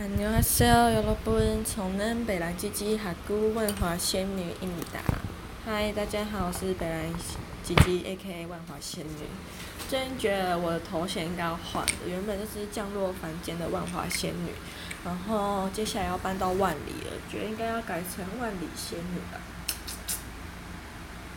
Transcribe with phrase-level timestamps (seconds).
[0.00, 5.00] 안녕하세요，여러분，从南北来吉吉哈姑万华仙女伊米达。
[5.64, 7.06] 嗨，大家好，我是北来
[7.64, 9.26] 吉吉 A.K.A 万华仙女。
[9.88, 14.50] 最近觉得我的头衔应该要换了，原本就是降落凡间的万华仙女，
[15.04, 19.40] 然后接下来要搬到万里了，觉得应该要改成万里仙女吧。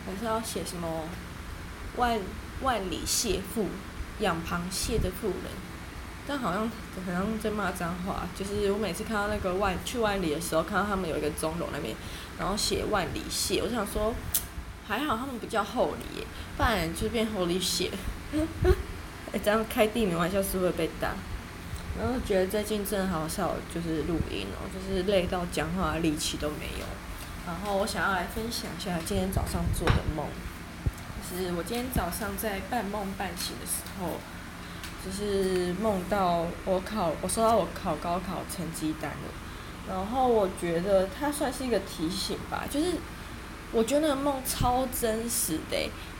[0.06, 1.08] 还是要写什么
[1.96, 2.20] 万
[2.62, 3.66] 万里蟹妇，
[4.20, 5.50] 养螃蟹的妇人。
[6.27, 11.95] 但好像好像在骂脏话，就是我每次看到那个万去万里的时候，看到他们有一个钟楼那边，
[12.39, 14.11] 然后写万里蟹，我想说，
[14.87, 16.25] 还好他们不叫厚里耶，
[16.57, 17.91] 不然就变厚里蟹。
[19.31, 21.09] 哎，这样开地名玩笑是会被打。
[21.99, 26.85] 然后觉得最近真的好少就是录音哦，就是累到讲话力气都没有。
[27.45, 30.25] 然后我想要来分享一下今天早上做的梦，
[31.21, 34.19] 就是我今天早上在半梦半醒的时候。
[35.05, 42.93] 就是梦到我考，我收到我考高考成绩单了，然后我觉得它算是一个提醒吧，就是
[43.71, 45.77] 我觉得那个梦超真实的，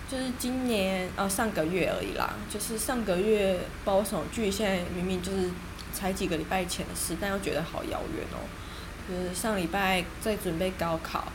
[0.08, 5.50] 就是今年啊上个月而已啦，就是上个月包什么距现在明明就是
[5.92, 8.46] 才几个礼拜前的事，但又觉得好遥远哦。
[9.08, 11.26] 就是上礼拜在准备高考，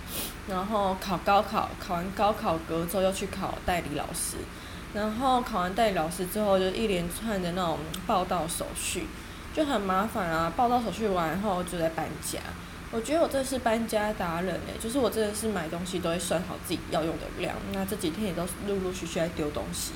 [0.49, 4.39] 然后考高考，考完高考隔周又去考代理老师。
[4.93, 9.07] 然后考完代理老师之后，就一连串的那种报到手续，
[9.55, 10.53] 就很麻烦啊。
[10.57, 12.41] 报到手续完后，就在搬家。
[12.91, 17.55] 我觉得我这是搬家达人诶，就是我真的是买东西都会算好自己要用的量。
[17.73, 19.93] 那这几天也都陆陆续续在丢东西。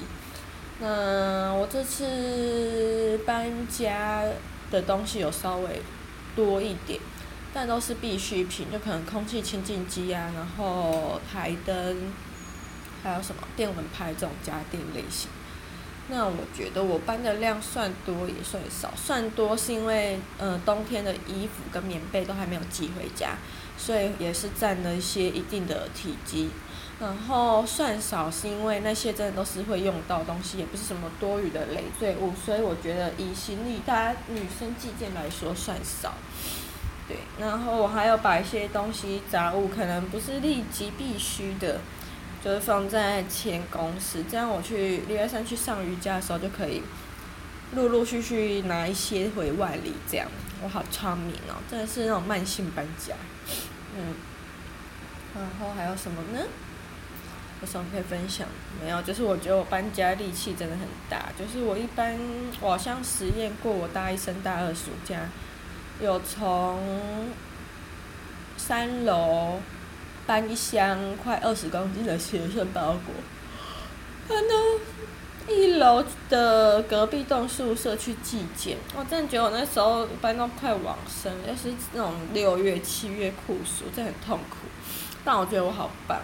[0.78, 4.23] 那我这次搬家
[4.70, 5.83] 的东西有稍微
[6.36, 7.01] 多一点，
[7.53, 12.12] 但都是必需品，就可能空气清净机啊，然后台灯。
[13.05, 15.29] 还有什么电蚊拍这种家电类型？
[16.09, 23.37] 那我觉得我搬的量算多也算少，算多是因为呃冬天的衣服跟棉被都还没有寄回家，
[23.79, 26.51] 所以也是占了一些一定的体积。
[27.01, 36.13] 然后算少是因为那些真的都是会用到东西，也不是什么多余的累赘物，所以我觉得以行李大家女生寄件来说算少。
[37.09, 41.81] 对，然后我还有把一些东西杂物，可能不是立即必须的。
[42.45, 46.83] 就是放在前公司，这样我去礼拜三去上瑜伽的时候就可以
[47.75, 50.29] 陆陆续续拿一些回外里，这样
[50.63, 53.15] 我好聪明哦，真的是那种慢性搬家，
[53.97, 54.15] 嗯，
[55.35, 56.45] 然后还有什么呢？
[57.63, 58.47] 有什么可以分享？
[58.79, 62.15] 没有，就是我觉得我搬家力气真的很大，就是我一般
[62.61, 65.19] 我好像实验过，我大一升大二暑假
[65.99, 66.79] 有从
[68.59, 69.61] 三楼。
[70.27, 73.14] 搬一箱快二十公斤的学生包裹，
[74.27, 74.55] 搬到
[75.52, 78.79] 一楼的隔壁栋宿舍去寄件。
[78.96, 84.67] 我真的觉得我那时候搬到快往生，要是那种六月、七月酷暑，真的很痛苦。
[85.24, 86.20] 但我觉得我好棒，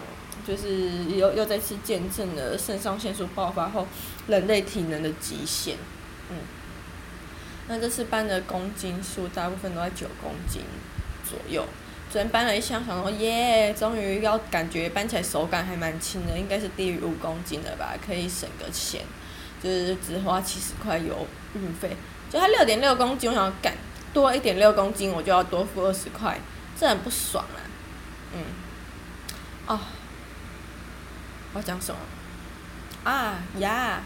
[0.47, 3.87] 就是又又再次见证了肾上腺素爆发后
[4.27, 5.77] 人类体能的极限。
[6.29, 6.37] 嗯，
[7.67, 10.63] 那这次搬的公斤数大部分都在九公斤
[11.23, 11.63] 左右。
[12.11, 19.01] 昨天搬了一箱，想说耶，终于要感觉搬起来手感还蛮轻的，应该是低于五公斤的吧，可以省个钱，
[19.63, 21.95] 就是只花七十块邮运费。
[22.29, 23.73] 就它六点六公斤，我想要赶
[24.13, 26.37] 多一点六公斤，我就要多付二十块，
[26.77, 27.63] 这很不爽啊。
[28.33, 28.43] 嗯，
[29.67, 29.79] 哦，
[31.53, 33.09] 我讲什么？
[33.09, 34.01] 啊呀，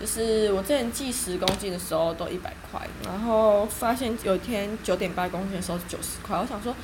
[0.00, 6.74] 就是我之前寄十公斤的时候都一百块，然后发现有一天九点八公斤的时候九十块，我想说。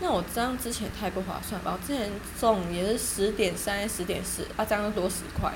[0.00, 1.78] 那我这样之前太不划算吧？
[1.80, 5.52] 我之前中也是十点三、十点四，啊，这样多十块，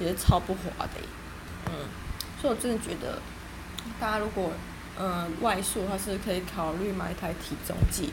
[0.00, 1.00] 也是超不划的。
[1.66, 1.72] 嗯，
[2.40, 3.20] 所以我真的觉得，
[4.00, 4.50] 大家如果
[4.98, 8.12] 嗯、呃、外宿的话，是可以考虑买一台体重计，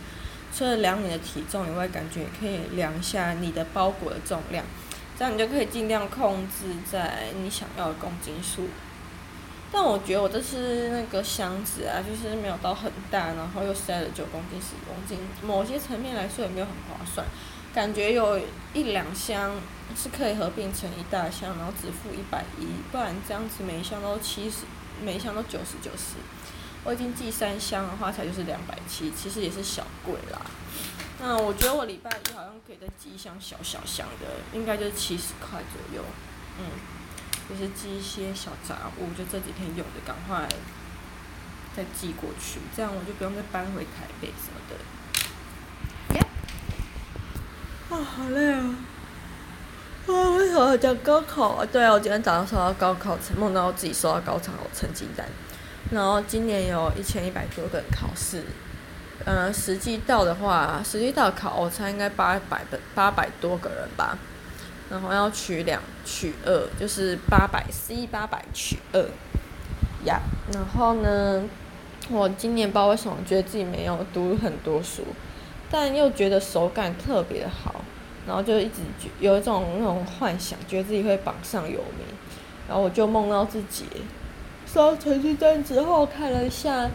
[0.55, 4.63] 除了量你的体重以外，感觉也可以量一下你的包裹的重量，
[5.17, 8.67] 这样你就可以尽量控制在你想要的公斤数。
[9.75, 17.25] 但我觉得我这次那个箱子啊，就是没有到很大，然后又塞了九公斤、十公斤，某些层面来说也没有很划算。
[17.73, 18.39] 感觉有
[18.71, 19.51] 一两箱
[19.97, 24.57] 是可以合并成一大箱，然后只付一百一，不然这样子每一箱都七十，
[25.01, 26.17] 每一箱都九十九十。
[26.83, 30.39] 我已经寄三箱的话，才就是两百七，其实也是小贵啦。
[31.19, 36.03] 那我觉得我礼拜一好像可以再寄一箱小小箱的，应该就是七十块左右，
[36.59, 36.65] 嗯。
[37.49, 40.47] 就是寄一些小杂物，就这几天用的，赶快
[41.75, 44.75] 再寄过去，这样我就不用再搬回台北什么的。
[46.15, 46.21] 耶！
[47.89, 48.75] 啊，好累啊！
[50.07, 51.65] 啊，为什么讲高考啊？
[51.71, 55.27] 对啊，我今天早上收到高考成，梦到我自己收到高考成绩单。
[55.91, 58.43] 然后今年有一千一百多个人考试，
[59.25, 64.17] 嗯、呃，实际到的话，实际到考我猜应该八百的八百多个人吧。
[64.93, 69.03] 然后要取两取二，就是八百 C 八百取二
[70.05, 70.21] 呀。
[70.53, 71.43] 然后呢，
[72.11, 75.01] 我今年不知道为什么觉得自己没有读很多书，
[75.71, 77.81] 但又觉得手感特别的好，
[78.27, 78.81] 然后就一直
[79.19, 82.05] 有一种那种幻想，觉得自己会榜上有名。
[82.67, 83.85] 然后我就梦到自己。
[84.67, 86.87] 收到成绩单之后看了一下，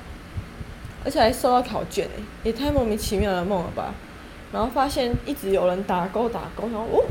[1.04, 3.92] 而且还收到考卷诶，也太莫名其妙的梦了吧！
[4.52, 7.04] 然后发现一直有人打勾打勾，然后哦，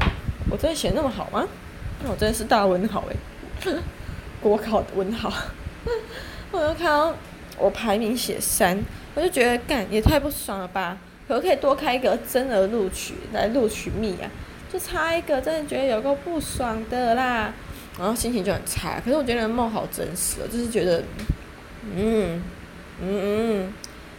[0.49, 1.47] 我真的写那么好吗？
[2.03, 3.75] 那我真的是大文豪诶，
[4.41, 5.31] 国考的文豪。
[6.51, 7.13] 我就看到
[7.57, 8.77] 我排名写三，
[9.15, 10.97] 我就觉得干也太不爽了吧！
[11.27, 14.29] 可不可以多开一个真的录取来录取密啊？
[14.71, 17.53] 就差一个，真的觉得有够不爽的啦！
[17.97, 21.03] 然后心情就很差，可是我觉得梦好真实哦，就是觉得，
[21.95, 22.41] 嗯，
[23.01, 23.73] 嗯嗯，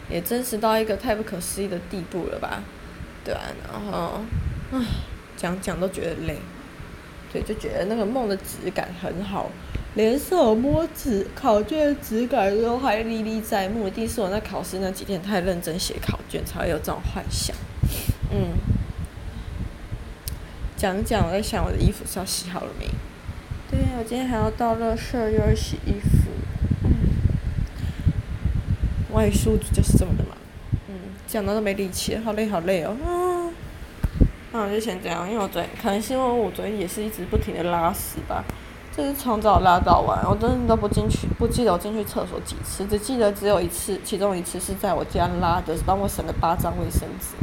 [0.09, 2.61] 也真实到一个太不可思议的地步了吧，
[3.23, 3.41] 对啊，
[3.71, 4.21] 然后，
[4.73, 4.79] 唉，
[5.39, 6.35] 讲讲都觉得累，
[7.31, 9.49] 对，就觉得那个梦的质感很好，
[9.95, 17.55] 连手摸纸考卷的质感都还历历在目，一定是我那考试那几天太认真写考卷，才会有这种幻想，
[18.31, 18.49] 嗯，
[20.75, 22.85] 讲讲我在想我的衣服是要洗好了没？
[23.71, 26.29] 对呀，我今天还要倒垃圾，又要洗衣服。
[26.83, 26.89] 嗯，
[29.13, 30.35] 外宿就是这么的嘛。
[30.89, 30.95] 嗯，
[31.27, 32.97] 讲到都没力气，好累好累哦。
[33.05, 33.18] 嗯，
[34.51, 38.43] 那我就先这样，因为我昨可能是因为我昨天也是一直不停的拉屎吧，
[38.95, 47.35] 就是从早拉到晚，我真的都不进去，不记得我进去厕所几次，只记得只有一次，其中一次是在我家拉的，帮我省了八张卫生纸，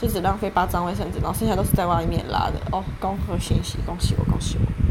[0.00, 2.54] 就只浪费八张卫生纸，然后剩下都是在外面拉的。
[2.72, 4.85] 哦，恭贺新喜，恭喜我，恭喜我。